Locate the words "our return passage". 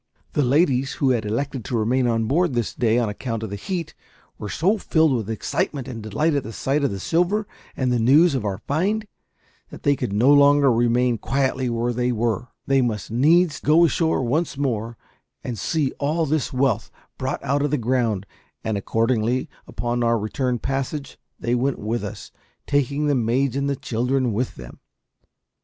20.03-21.19